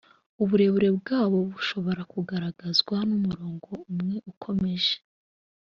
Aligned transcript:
uburebure 0.43 0.89
bwawo 0.99 1.37
bushobora 1.51 2.01
kugaragazwa 2.13 2.95
n 3.07 3.09
umurongo 3.17 3.69
umwe 3.91 4.15
ukomeje 4.31 4.95